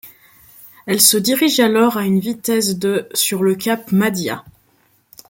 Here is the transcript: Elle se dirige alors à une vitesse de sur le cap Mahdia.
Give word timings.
Elle 0.87 0.99
se 0.99 1.15
dirige 1.15 1.59
alors 1.59 1.95
à 1.97 2.07
une 2.07 2.19
vitesse 2.19 2.79
de 2.79 3.07
sur 3.13 3.43
le 3.43 3.53
cap 3.53 3.91
Mahdia. 3.91 4.43